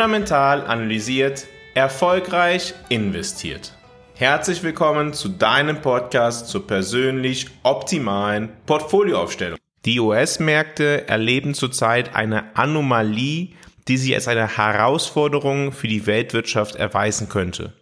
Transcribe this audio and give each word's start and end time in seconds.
Fundamental 0.00 0.66
analysiert, 0.66 1.46
erfolgreich 1.74 2.72
investiert. 2.88 3.74
Herzlich 4.14 4.62
willkommen 4.62 5.12
zu 5.12 5.28
deinem 5.28 5.82
Podcast 5.82 6.48
zur 6.48 6.66
persönlich 6.66 7.48
optimalen 7.64 8.48
Portfolioaufstellung. 8.64 9.58
Die 9.84 10.00
US-Märkte 10.00 11.06
erleben 11.06 11.52
zurzeit 11.52 12.16
eine 12.16 12.56
Anomalie, 12.56 13.50
die 13.88 13.98
sich 13.98 14.14
als 14.14 14.26
eine 14.26 14.56
Herausforderung 14.56 15.70
für 15.70 15.86
die 15.86 16.06
Weltwirtschaft 16.06 16.76
erweisen 16.76 17.28
könnte. 17.28 17.74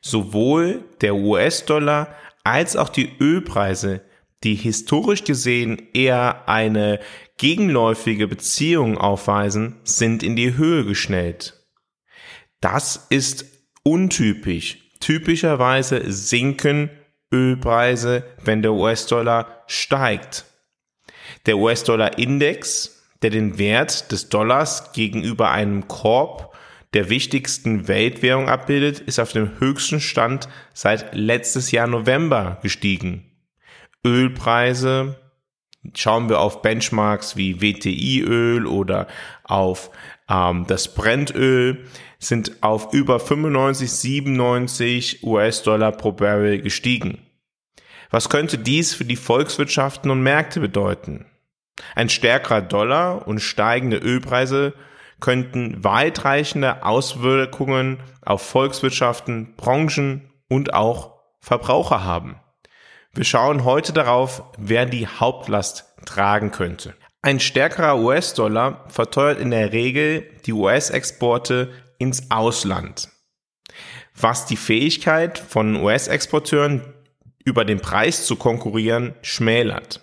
Sowohl 0.00 0.84
der 1.00 1.16
US-Dollar 1.16 2.14
als 2.44 2.76
auch 2.76 2.88
die 2.88 3.10
Ölpreise, 3.18 4.02
die 4.44 4.54
historisch 4.54 5.24
gesehen 5.24 5.88
eher 5.92 6.48
eine 6.48 7.00
gegenläufige 7.36 8.28
Beziehung 8.28 8.96
aufweisen, 8.96 9.80
sind 9.82 10.22
in 10.22 10.36
die 10.36 10.56
Höhe 10.56 10.84
geschnellt. 10.84 11.63
Das 12.64 13.04
ist 13.10 13.44
untypisch. 13.82 14.78
Typischerweise 14.98 16.10
sinken 16.10 16.88
Ölpreise, 17.30 18.24
wenn 18.42 18.62
der 18.62 18.72
US-Dollar 18.72 19.64
steigt. 19.66 20.46
Der 21.44 21.58
US-Dollar-Index, 21.58 23.02
der 23.20 23.28
den 23.28 23.58
Wert 23.58 24.10
des 24.12 24.30
Dollars 24.30 24.94
gegenüber 24.94 25.50
einem 25.50 25.88
Korb 25.88 26.56
der 26.94 27.10
wichtigsten 27.10 27.86
Weltwährung 27.86 28.48
abbildet, 28.48 28.98
ist 28.98 29.18
auf 29.18 29.32
dem 29.32 29.60
höchsten 29.60 30.00
Stand 30.00 30.48
seit 30.72 31.14
letztes 31.14 31.70
Jahr 31.70 31.86
November 31.86 32.60
gestiegen. 32.62 33.30
Ölpreise, 34.06 35.20
schauen 35.94 36.30
wir 36.30 36.40
auf 36.40 36.62
Benchmarks 36.62 37.36
wie 37.36 37.60
WTI-Öl 37.60 38.66
oder 38.66 39.06
auf 39.42 39.90
das 40.26 40.94
Brennöl, 40.94 41.86
sind 42.18 42.62
auf 42.62 42.92
über 42.92 43.20
95, 43.20 43.90
97 43.90 45.24
US-Dollar 45.24 45.92
pro 45.92 46.12
Barrel 46.12 46.60
gestiegen. 46.62 47.18
Was 48.10 48.28
könnte 48.28 48.58
dies 48.58 48.94
für 48.94 49.04
die 49.04 49.16
Volkswirtschaften 49.16 50.10
und 50.10 50.22
Märkte 50.22 50.60
bedeuten? 50.60 51.26
Ein 51.94 52.08
stärkerer 52.08 52.62
Dollar 52.62 53.26
und 53.26 53.40
steigende 53.40 53.98
Ölpreise 53.98 54.74
könnten 55.20 55.82
weitreichende 55.82 56.84
Auswirkungen 56.84 57.98
auf 58.24 58.42
Volkswirtschaften, 58.42 59.54
Branchen 59.56 60.30
und 60.48 60.74
auch 60.74 61.14
Verbraucher 61.40 62.04
haben. 62.04 62.36
Wir 63.12 63.24
schauen 63.24 63.64
heute 63.64 63.92
darauf, 63.92 64.42
wer 64.58 64.86
die 64.86 65.06
Hauptlast 65.06 65.94
tragen 66.04 66.50
könnte. 66.50 66.94
Ein 67.24 67.40
stärkerer 67.40 68.00
US-Dollar 68.00 68.84
verteuert 68.88 69.40
in 69.40 69.50
der 69.50 69.72
Regel 69.72 70.28
die 70.44 70.52
US-Exporte 70.52 71.72
ins 71.96 72.30
Ausland, 72.30 73.08
was 74.14 74.44
die 74.44 74.58
Fähigkeit 74.58 75.38
von 75.38 75.76
US-Exporteuren 75.76 76.82
über 77.42 77.64
den 77.64 77.80
Preis 77.80 78.26
zu 78.26 78.36
konkurrieren 78.36 79.14
schmälert. 79.22 80.02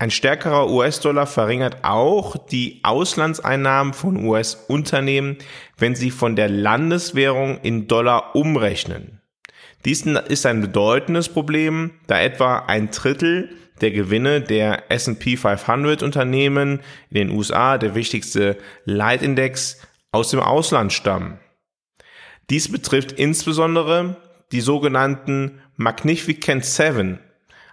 Ein 0.00 0.10
stärkerer 0.10 0.70
US-Dollar 0.70 1.28
verringert 1.28 1.84
auch 1.84 2.36
die 2.36 2.80
Auslandseinnahmen 2.82 3.92
von 3.92 4.16
US-Unternehmen, 4.24 5.38
wenn 5.78 5.94
sie 5.94 6.10
von 6.10 6.34
der 6.34 6.48
Landeswährung 6.48 7.60
in 7.60 7.86
Dollar 7.86 8.34
umrechnen. 8.34 9.20
Dies 9.84 10.04
ist 10.04 10.46
ein 10.46 10.62
bedeutendes 10.62 11.28
Problem, 11.28 11.92
da 12.08 12.18
etwa 12.18 12.58
ein 12.66 12.90
Drittel 12.90 13.50
der 13.80 13.90
Gewinne 13.90 14.40
der 14.40 14.90
S&P 14.90 15.36
500 15.36 16.02
Unternehmen 16.02 16.80
in 17.10 17.14
den 17.14 17.30
USA, 17.30 17.78
der 17.78 17.94
wichtigste 17.94 18.56
Leitindex, 18.84 19.80
aus 20.12 20.30
dem 20.30 20.40
Ausland 20.40 20.92
stammen. 20.92 21.38
Dies 22.48 22.70
betrifft 22.70 23.12
insbesondere 23.12 24.16
die 24.52 24.60
sogenannten 24.60 25.60
Magnificent 25.76 26.64
Seven, 26.64 27.18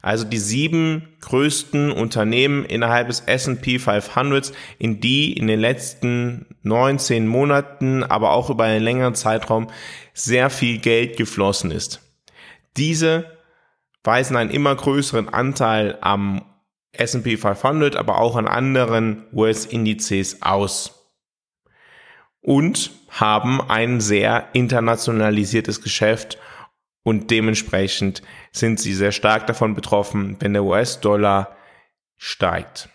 also 0.02 0.26
die 0.26 0.38
sieben 0.38 1.08
größten 1.22 1.92
Unternehmen 1.92 2.66
innerhalb 2.66 3.08
des 3.08 3.22
S&P 3.22 3.80
500, 3.80 4.52
in 4.80 5.00
die 5.00 5.32
in 5.32 5.48
den 5.48 5.60
letzten 5.60 6.48
19 6.64 7.28
Monaten, 7.28 8.04
aber 8.04 8.32
auch 8.32 8.50
über 8.50 8.66
einen 8.66 8.84
längeren 8.84 9.16
Zeitraum 9.16 9.70
sehr 10.14 10.50
viel 10.50 10.80
Geld 10.80 11.16
geflossen 11.16 11.72
ist. 11.72 12.02
Diese 12.76 13.26
weisen 14.04 14.36
einen 14.36 14.50
immer 14.50 14.76
größeren 14.76 15.30
Anteil 15.30 15.98
am 16.02 16.44
S&P 16.92 17.38
500, 17.38 17.96
aber 17.96 18.20
auch 18.20 18.36
an 18.36 18.48
anderen 18.48 19.26
US-Indizes 19.34 20.42
aus 20.42 21.04
und 22.42 22.92
haben 23.10 23.62
ein 23.62 24.02
sehr 24.02 24.50
internationalisiertes 24.54 25.82
Geschäft 25.82 26.38
und 27.04 27.32
dementsprechend 27.32 28.22
sind 28.52 28.80
sie 28.80 28.94
sehr 28.94 29.12
stark 29.12 29.48
davon 29.48 29.76
betroffen, 29.76 30.38
wenn 30.40 30.54
der 30.54 30.64
US-Dollar 30.64 31.56
steigt. 32.18 32.90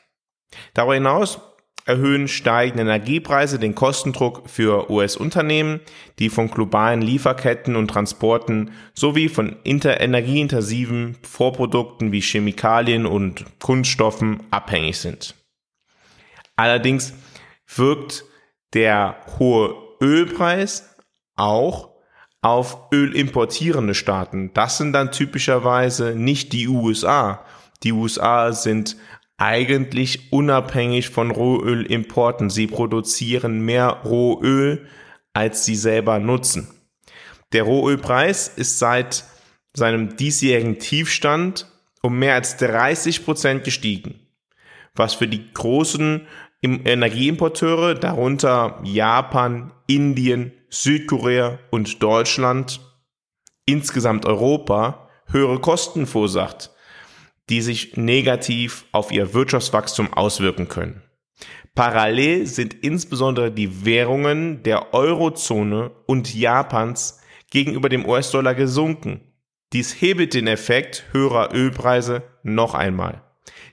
Darüber 0.75 0.95
hinaus 0.95 1.41
erhöhen 1.89 2.29
steigende 2.29 2.83
Energiepreise 2.83 3.59
den 3.59 3.75
Kostendruck 3.75 4.49
für 4.49 4.91
US-Unternehmen, 4.91 5.81
die 6.19 6.29
von 6.29 6.51
globalen 6.51 7.01
Lieferketten 7.01 7.77
und 7.77 7.89
Transporten 7.89 8.73
sowie 8.95 9.29
von 9.29 9.57
energieintensiven 9.65 11.17
Vorprodukten 11.23 12.13
wie 12.13 12.21
Chemikalien 12.21 13.07
und 13.07 13.47
Kunststoffen 13.59 14.41
abhängig 14.51 14.99
sind. 14.99 15.35
Allerdings 16.57 17.15
wirkt 17.75 18.25
der 18.75 19.17
hohe 19.39 19.75
Ölpreis 20.03 20.95
auch 21.37 21.89
auf 22.43 22.93
ölimportierende 22.93 23.95
Staaten. 23.95 24.53
Das 24.53 24.77
sind 24.77 24.93
dann 24.93 25.11
typischerweise 25.11 26.15
nicht 26.15 26.53
die 26.53 26.69
USA. 26.69 27.45
Die 27.83 27.93
USA 27.93 28.53
sind 28.53 28.97
eigentlich 29.39 30.33
unabhängig 30.33 31.11
von 31.11 31.31
Rohölimporten. 31.31 32.51
Sie 32.51 32.67
produzieren 32.67 33.61
mehr 33.61 34.03
Rohöl, 34.05 34.87
als 35.33 35.65
sie 35.65 35.77
selber 35.77 36.19
nutzen. 36.19 36.69
Der 37.53 37.63
Rohölpreis 37.63 38.49
ist 38.49 38.79
seit 38.79 39.25
seinem 39.73 40.17
diesjährigen 40.17 40.79
Tiefstand 40.79 41.67
um 42.03 42.19
mehr 42.19 42.35
als 42.35 42.57
30 42.59 43.25
Prozent 43.25 43.65
gestiegen, 43.65 44.21
was 44.95 45.15
für 45.15 45.29
die 45.29 45.53
großen 45.53 46.27
Energieimporteure, 46.63 47.95
darunter 47.95 48.81
Japan, 48.83 49.73
Indien, 49.87 50.53
Südkorea 50.69 51.59
und 51.71 52.03
Deutschland, 52.03 52.81
insgesamt 53.67 54.27
Europa, 54.27 55.09
höhere 55.27 55.61
Kosten 55.61 56.07
verursacht 56.07 56.71
die 57.49 57.63
sich 57.63 57.97
negativ 57.97 58.85
auf 58.93 59.11
ihr 59.11 59.35
Wirtschaftswachstum 59.35 60.13
auswirken 60.13 60.69
können. 60.69 61.03
Parallel 61.75 62.47
sind 62.47 62.75
insbesondere 62.75 63.53
die 63.53 63.85
Währungen 63.85 64.63
der 64.65 64.93
Eurozone 64.95 65.91
und 66.07 66.35
Japans 66.35 67.21
gegenüber 67.51 67.89
dem 67.89 68.05
US-Dollar 68.05 68.55
gesunken. 68.55 69.21
Dies 69.73 70.01
hebelt 70.01 70.35
den 70.35 70.47
Effekt 70.47 71.05
höherer 71.13 71.55
Ölpreise 71.55 72.23
noch 72.43 72.75
einmal. 72.75 73.23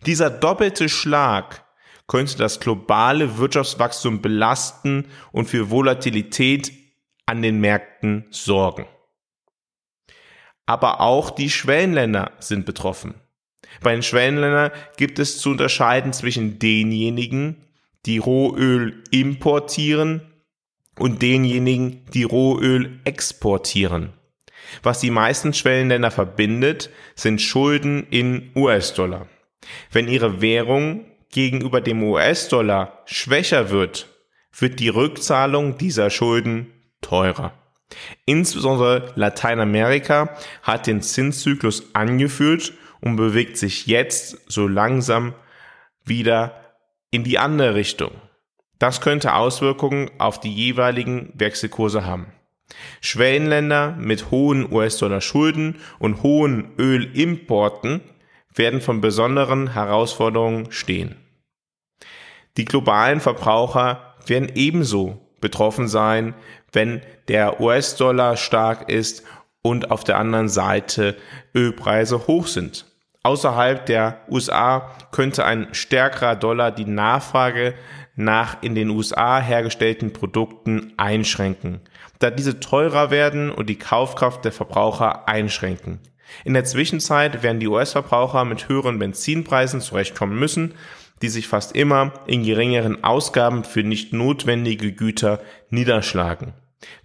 Dieser 0.06 0.30
doppelte 0.30 0.88
Schlag 0.88 1.66
könnte 2.07 2.38
das 2.38 2.59
globale 2.59 3.40
Wirtschaftswachstum 3.40 4.22
belasten 4.22 5.07
und 5.31 5.50
für 5.50 5.72
Volatilität 5.72 6.72
an 7.25 7.42
den 7.42 7.60
Märkten 7.60 8.25
sorgen. 8.30 8.86
Aber 10.68 11.01
auch 11.01 11.31
die 11.31 11.50
Schwellenländer 11.50 12.33
sind 12.39 12.66
betroffen. 12.66 13.16
Bei 13.81 13.94
den 13.94 14.04
Schwellenländern 14.04 14.72
gibt 14.98 15.19
es 15.19 15.39
zu 15.39 15.51
unterscheiden 15.51 16.13
zwischen 16.13 16.60
denjenigen, 16.60 17.57
die 18.06 18.18
Rohöl 18.18 19.04
importieren 19.12 20.22
und 20.98 21.22
denjenigen, 21.22 22.06
die 22.13 22.24
Rohöl 22.24 23.00
exportieren. 23.04 24.13
Was 24.83 25.00
die 25.00 25.12
meisten 25.12 25.54
Schwellenländer 25.54 26.12
verbindet, 26.12 26.89
sind 27.16 27.42
Schulden 27.42 28.07
in 28.10 28.51
US-Dollar. 28.56 29.27
Wenn 29.92 30.07
ihre 30.07 30.42
Währung 30.42 31.06
gegenüber 31.31 31.81
dem 31.81 32.04
US-Dollar 32.04 33.04
schwächer 33.06 33.69
wird, 33.69 34.07
wird 34.57 34.80
die 34.80 34.89
Rückzahlung 34.89 35.78
dieser 35.78 36.10
Schulden 36.10 36.71
teurer. 37.01 37.54
Insbesondere 38.25 39.13
Lateinamerika 39.16 40.36
hat 40.63 40.88
den 40.88 41.01
Zinszyklus 41.01 41.94
angeführt 41.94 42.74
und 43.06 43.16
bewegt 43.16 43.57
sich 43.57 43.86
jetzt 43.86 44.52
so 44.52 44.68
langsam 44.68 45.34
wieder 46.04 46.60
in 47.12 47.24
die 47.24 47.40
andere 47.40 47.75
Richtung. 47.75 48.12
Das 48.80 49.00
könnte 49.00 49.36
Auswirkungen 49.36 50.12
auf 50.18 50.40
die 50.40 50.54
jeweiligen 50.54 51.31
Wechselkurse 51.36 52.06
haben. 52.06 52.34
Schwellenländer 53.00 53.96
mit 53.98 54.31
hohen 54.31 54.69
US-Dollar-Schulden 54.69 55.80
und 56.00 56.24
hohen 56.24 56.74
Ölimporten 56.78 58.02
werden 58.54 58.81
von 58.81 59.02
besonderen 59.02 59.74
Herausforderungen 59.74 60.72
stehen. 60.72 61.16
Die 62.57 62.66
globalen 62.66 63.19
Verbraucher 63.19 64.16
werden 64.25 64.52
ebenso 64.56 65.22
betroffen 65.42 65.88
sein, 65.88 66.34
wenn 66.72 67.02
der 67.28 67.62
US-Dollar 67.62 68.36
stark 68.36 68.90
ist 68.90 69.24
und 69.62 69.92
auf 69.92 70.04
der 70.04 70.18
anderen 70.18 70.50
Seite 70.50 71.16
Ölpreise 71.54 72.25
hoch 72.28 72.48
sind. 72.48 72.86
Außerhalb 73.25 73.88
der 73.88 74.19
USA 74.30 74.92
könnte 75.12 75.45
ein 75.45 75.69
stärkerer 75.72 76.36
Dollar 76.36 76.69
die 76.69 76.86
Nachfrage 76.86 77.74
nach 78.16 78.62
in 78.62 78.75
den 78.75 78.92
USA 78.92 79.42
hergestellten 79.42 80.13
Produkten 80.13 80.94
einschränken, 80.98 81.81
da 82.19 82.30
diese 82.30 82.60
teurer 82.60 83.10
werden 83.10 83.50
und 83.50 83.68
die 83.68 83.80
Kaufkraft 83.80 84.45
der 84.45 84.51
Verbraucher 84.51 85.27
einschränken. 85.27 86.01
In 86.44 86.54
der 86.54 86.66
Zwischenzeit 86.66 87.42
werden 87.42 87.60
die 87.60 87.68
US-Verbraucher 87.68 88.45
mit 88.45 88.69
höheren 88.69 89.00
Benzinpreisen 89.00 89.81
zurechtkommen 89.81 90.38
müssen, 90.38 90.75
die 91.24 91.30
sich 91.30 91.48
fast 91.48 91.75
immer 91.75 92.13
in 92.28 92.44
geringeren 92.44 93.04
Ausgaben 93.04 93.63
für 93.63 93.81
nicht 93.81 94.13
notwendige 94.13 94.92
Güter 94.92 95.42
niederschlagen. 95.71 96.54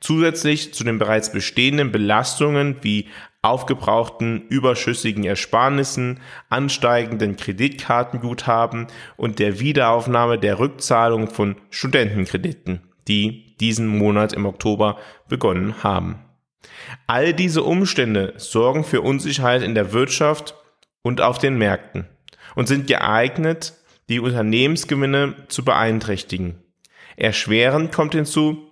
Zusätzlich 0.00 0.74
zu 0.74 0.84
den 0.84 0.98
bereits 0.98 1.32
bestehenden 1.32 1.92
Belastungen 1.92 2.76
wie 2.82 3.08
aufgebrauchten 3.42 4.46
überschüssigen 4.48 5.24
Ersparnissen, 5.24 6.20
ansteigenden 6.50 7.36
Kreditkartenguthaben 7.36 8.88
und 9.16 9.38
der 9.38 9.60
Wiederaufnahme 9.60 10.38
der 10.38 10.58
Rückzahlung 10.58 11.28
von 11.28 11.56
Studentenkrediten, 11.70 12.82
die 13.08 13.56
diesen 13.56 13.86
Monat 13.86 14.32
im 14.32 14.44
Oktober 14.44 14.98
begonnen 15.28 15.82
haben. 15.82 16.18
All 17.06 17.32
diese 17.32 17.62
Umstände 17.62 18.34
sorgen 18.36 18.84
für 18.84 19.00
Unsicherheit 19.00 19.62
in 19.62 19.74
der 19.74 19.92
Wirtschaft 19.92 20.54
und 21.02 21.20
auf 21.20 21.38
den 21.38 21.56
Märkten 21.56 22.06
und 22.54 22.68
sind 22.68 22.86
geeignet, 22.86 23.74
die 24.10 24.20
Unternehmensgewinne 24.20 25.34
zu 25.48 25.64
beeinträchtigen. 25.64 26.62
Erschwerend 27.16 27.92
kommt 27.92 28.14
hinzu, 28.14 28.69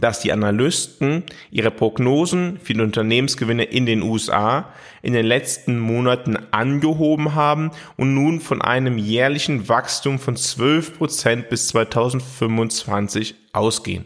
dass 0.00 0.20
die 0.20 0.32
Analysten 0.32 1.24
ihre 1.50 1.70
Prognosen 1.70 2.58
für 2.62 2.74
die 2.74 2.80
Unternehmensgewinne 2.80 3.64
in 3.64 3.86
den 3.86 4.02
USA 4.02 4.72
in 5.02 5.12
den 5.12 5.26
letzten 5.26 5.78
Monaten 5.78 6.36
angehoben 6.50 7.34
haben 7.34 7.70
und 7.96 8.14
nun 8.14 8.40
von 8.40 8.60
einem 8.60 8.98
jährlichen 8.98 9.68
Wachstum 9.68 10.18
von 10.18 10.36
12 10.36 10.98
Prozent 10.98 11.48
bis 11.48 11.68
2025 11.68 13.34
ausgehen. 13.52 14.04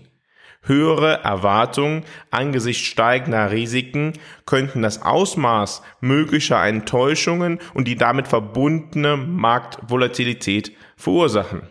Höhere 0.62 1.24
Erwartungen 1.24 2.04
angesichts 2.30 2.86
steigender 2.86 3.50
Risiken 3.50 4.12
könnten 4.44 4.82
das 4.82 5.00
Ausmaß 5.00 5.82
möglicher 6.00 6.62
Enttäuschungen 6.62 7.60
und 7.72 7.88
die 7.88 7.96
damit 7.96 8.28
verbundene 8.28 9.16
Marktvolatilität 9.16 10.72
verursachen. 10.96 11.62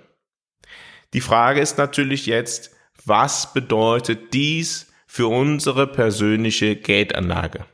Die 1.14 1.22
Frage 1.22 1.60
ist 1.60 1.78
natürlich 1.78 2.26
jetzt, 2.26 2.76
was 3.06 3.54
bedeutet 3.54 4.34
dies 4.34 4.92
für 5.08 5.28
unsere 5.28 5.88
persönliche 5.88 6.76
Geldanlage? 6.76 7.66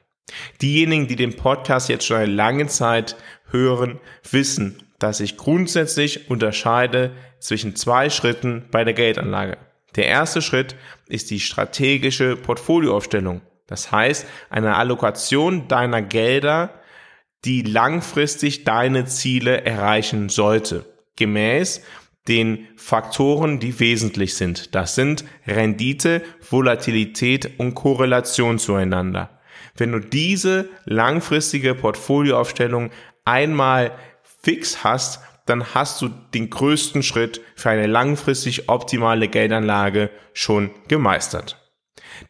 Diejenigen, 0.62 1.08
die 1.08 1.16
den 1.16 1.36
Podcast 1.36 1.90
jetzt 1.90 2.06
schon 2.06 2.18
eine 2.18 2.32
lange 2.32 2.68
Zeit 2.68 3.16
hören, 3.50 4.00
wissen, 4.30 4.84
dass 5.00 5.20
ich 5.20 5.38
grundsätzlich 5.38 6.30
unterscheide 6.30 7.12
zwischen 7.40 7.76
zwei 7.76 8.10
Schritten 8.10 8.66
bei 8.72 8.84
der 8.84 8.94
Geldanlage. 8.94 9.58
Der 9.96 10.08
erste 10.08 10.42
Schritt 10.42 10.76
ist 11.08 11.32
die 11.32 11.40
strategische 11.40 12.36
Portfolioaufstellung. 12.36 13.42
Das 13.68 13.92
heißt, 13.92 14.26
eine 14.50 14.76
Allokation 14.76 15.68
deiner 15.68 16.02
Gelder, 16.02 16.82
die 17.46 17.62
langfristig 17.62 18.64
deine 18.64 19.06
Ziele 19.06 19.64
erreichen 19.64 20.30
sollte. 20.30 20.86
Gemäß 21.16 21.82
den 22.28 22.68
Faktoren, 22.76 23.60
die 23.60 23.80
wesentlich 23.80 24.36
sind. 24.36 24.74
Das 24.74 24.96
sind 24.96 25.26
Rendite, 25.46 26.24
Volatilität 26.50 27.60
und 27.60 27.76
Korrelation 27.76 28.58
zueinander. 28.58 29.40
Wenn 29.78 29.92
du 29.92 30.00
diese 30.00 30.70
langfristige 30.86 31.76
Portfolioaufstellung 31.76 32.92
einmal 33.26 33.92
fix 34.42 34.84
hast, 34.84 35.20
dann 35.46 35.76
hast 35.76 36.02
du 36.02 36.10
den 36.34 36.50
größten 36.50 37.04
Schritt 37.04 37.42
für 37.56 37.70
eine 37.70 37.88
langfristig 37.88 38.70
optimale 38.70 39.28
Geldanlage 39.28 40.10
schon 40.34 40.72
gemeistert. 40.88 41.62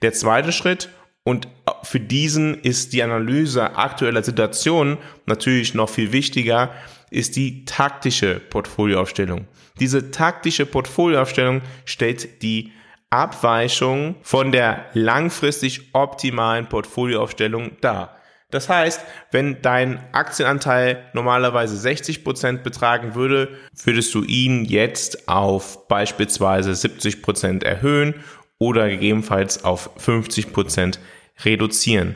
Der 0.01 0.12
zweite 0.13 0.51
Schritt 0.51 0.89
und 1.24 1.48
für 1.83 2.00
diesen 2.00 2.56
ist 2.62 2.94
die 2.94 3.03
Analyse 3.03 3.77
aktueller 3.77 4.24
Situationen 4.24 4.98
natürlich 5.25 5.74
noch 5.74 5.89
viel 5.89 6.12
wichtiger, 6.12 6.71
ist 7.15 7.35
die 7.35 7.65
taktische 7.65 8.39
Portfolioaufstellung. 8.39 9.47
Diese 9.79 10.12
taktische 10.12 10.65
Portfolioaufstellung 10.65 11.62
stellt 11.85 12.41
die 12.41 12.71
Abweichung 13.09 14.15
von 14.21 14.51
der 14.51 14.85
langfristig 14.94 15.94
optimalen 15.94 16.67
Portfolioaufstellung 16.67 17.77
dar. 17.79 18.17
Das 18.51 18.69
heißt, 18.69 19.01
wenn 19.31 19.62
dein 19.62 20.00
Aktienanteil 20.13 21.09
normalerweise 21.13 21.77
60 21.77 22.23
Prozent 22.23 22.63
betragen 22.63 23.15
würde, 23.15 23.50
würdest 23.83 24.13
du 24.13 24.23
ihn 24.23 24.65
jetzt 24.65 25.27
auf 25.27 25.88
beispielsweise 25.88 26.75
70 26.75 27.21
Prozent 27.21 27.63
erhöhen 27.63 28.15
oder 28.57 28.89
gegebenenfalls 28.89 29.63
auf 29.63 29.89
50 29.97 30.53
Prozent 30.53 31.00
reduzieren. 31.44 32.15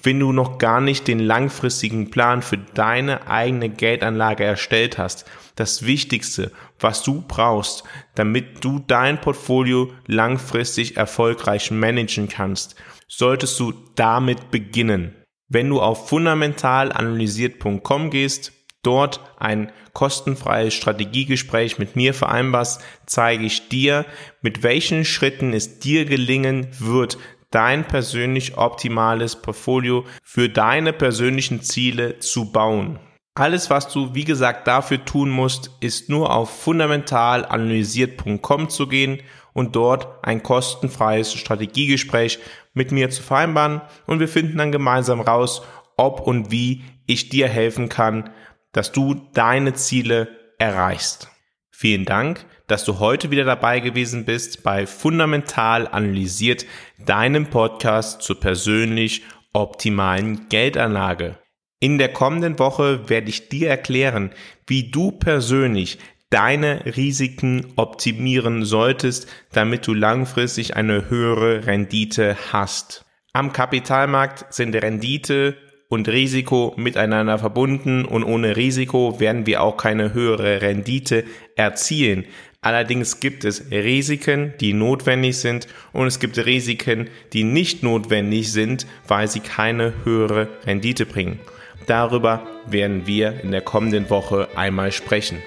Wenn 0.00 0.20
du 0.20 0.32
noch 0.32 0.58
gar 0.58 0.80
nicht 0.80 1.08
den 1.08 1.18
langfristigen 1.18 2.10
Plan 2.10 2.40
für 2.40 2.56
deine 2.56 3.26
eigene 3.26 3.68
Geldanlage 3.68 4.44
erstellt 4.44 4.96
hast, 4.96 5.24
das 5.56 5.84
Wichtigste, 5.84 6.52
was 6.78 7.02
du 7.02 7.24
brauchst, 7.26 7.82
damit 8.14 8.64
du 8.64 8.78
dein 8.78 9.20
Portfolio 9.20 9.90
langfristig 10.06 10.96
erfolgreich 10.96 11.72
managen 11.72 12.28
kannst, 12.28 12.76
solltest 13.08 13.58
du 13.58 13.72
damit 13.96 14.52
beginnen. 14.52 15.15
Wenn 15.48 15.70
du 15.70 15.80
auf 15.80 16.08
fundamentalanalysiert.com 16.08 18.10
gehst, 18.10 18.52
dort 18.82 19.20
ein 19.38 19.70
kostenfreies 19.92 20.74
Strategiegespräch 20.74 21.78
mit 21.78 21.96
mir 21.96 22.14
vereinbarst, 22.14 22.82
zeige 23.06 23.44
ich 23.44 23.68
dir, 23.68 24.06
mit 24.42 24.62
welchen 24.62 25.04
Schritten 25.04 25.52
es 25.52 25.78
dir 25.78 26.04
gelingen 26.04 26.68
wird, 26.78 27.18
dein 27.50 27.86
persönlich 27.86 28.58
optimales 28.58 29.36
Portfolio 29.36 30.04
für 30.22 30.48
deine 30.48 30.92
persönlichen 30.92 31.62
Ziele 31.62 32.18
zu 32.18 32.52
bauen. 32.52 32.98
Alles, 33.36 33.68
was 33.68 33.88
du, 33.88 34.14
wie 34.14 34.24
gesagt, 34.24 34.66
dafür 34.66 35.04
tun 35.04 35.28
musst, 35.28 35.70
ist 35.80 36.08
nur 36.08 36.34
auf 36.34 36.48
fundamentalanalysiert.com 36.62 38.70
zu 38.70 38.88
gehen 38.88 39.20
und 39.52 39.76
dort 39.76 40.24
ein 40.24 40.42
kostenfreies 40.42 41.34
Strategiegespräch 41.34 42.38
mit 42.72 42.92
mir 42.92 43.10
zu 43.10 43.22
vereinbaren 43.22 43.82
und 44.06 44.20
wir 44.20 44.28
finden 44.28 44.56
dann 44.56 44.72
gemeinsam 44.72 45.20
raus, 45.20 45.60
ob 45.98 46.20
und 46.20 46.50
wie 46.50 46.82
ich 47.04 47.28
dir 47.28 47.46
helfen 47.46 47.90
kann, 47.90 48.30
dass 48.72 48.92
du 48.92 49.28
deine 49.34 49.74
Ziele 49.74 50.28
erreichst. 50.58 51.28
Vielen 51.70 52.06
Dank, 52.06 52.46
dass 52.68 52.86
du 52.86 53.00
heute 53.00 53.30
wieder 53.30 53.44
dabei 53.44 53.80
gewesen 53.80 54.24
bist 54.24 54.62
bei 54.62 54.86
Fundamental 54.86 55.88
analysiert, 55.88 56.64
deinem 56.98 57.50
Podcast 57.50 58.22
zur 58.22 58.40
persönlich 58.40 59.24
optimalen 59.52 60.48
Geldanlage. 60.48 61.36
In 61.78 61.98
der 61.98 62.08
kommenden 62.08 62.58
Woche 62.58 63.08
werde 63.10 63.28
ich 63.28 63.50
dir 63.50 63.68
erklären, 63.68 64.30
wie 64.66 64.90
du 64.90 65.12
persönlich 65.12 65.98
deine 66.30 66.84
Risiken 66.96 67.66
optimieren 67.76 68.64
solltest, 68.64 69.28
damit 69.52 69.86
du 69.86 69.92
langfristig 69.92 70.74
eine 70.74 71.10
höhere 71.10 71.66
Rendite 71.66 72.36
hast. 72.50 73.04
Am 73.34 73.52
Kapitalmarkt 73.52 74.54
sind 74.54 74.74
Rendite 74.74 75.58
und 75.90 76.08
Risiko 76.08 76.72
miteinander 76.78 77.38
verbunden 77.38 78.06
und 78.06 78.24
ohne 78.24 78.56
Risiko 78.56 79.20
werden 79.20 79.44
wir 79.44 79.62
auch 79.62 79.76
keine 79.76 80.14
höhere 80.14 80.62
Rendite 80.62 81.24
erzielen. 81.56 82.24
Allerdings 82.62 83.20
gibt 83.20 83.44
es 83.44 83.70
Risiken, 83.70 84.54
die 84.60 84.72
notwendig 84.72 85.36
sind 85.36 85.68
und 85.92 86.06
es 86.06 86.18
gibt 86.18 86.38
Risiken, 86.38 87.10
die 87.34 87.44
nicht 87.44 87.82
notwendig 87.82 88.50
sind, 88.50 88.86
weil 89.06 89.28
sie 89.28 89.40
keine 89.40 89.92
höhere 90.04 90.48
Rendite 90.64 91.04
bringen. 91.04 91.38
Darüber 91.86 92.42
werden 92.66 93.06
wir 93.06 93.40
in 93.42 93.52
der 93.52 93.60
kommenden 93.60 94.10
Woche 94.10 94.48
einmal 94.56 94.90
sprechen. 94.92 95.42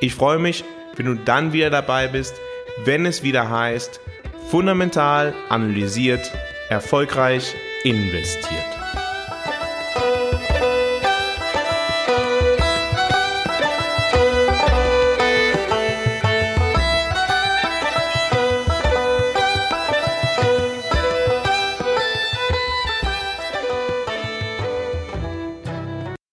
Ich 0.00 0.14
freue 0.14 0.38
mich, 0.38 0.64
wenn 0.96 1.06
du 1.06 1.14
dann 1.14 1.52
wieder 1.52 1.70
dabei 1.70 2.08
bist, 2.08 2.34
wenn 2.84 3.06
es 3.06 3.22
wieder 3.22 3.50
heißt, 3.50 4.00
fundamental 4.50 5.34
analysiert, 5.48 6.32
erfolgreich 6.68 7.54
investiert. 7.84 8.64